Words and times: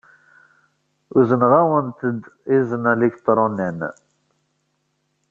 Uzneɣ-awent-d 1.17 2.19
izen 2.55 2.83
aliktṛunan. 2.91 3.79